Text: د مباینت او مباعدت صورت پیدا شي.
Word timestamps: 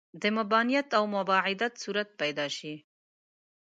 د 0.21 0.23
مباینت 0.37 0.89
او 0.97 1.03
مباعدت 1.15 1.73
صورت 1.83 2.09
پیدا 2.21 2.45
شي. 2.57 2.73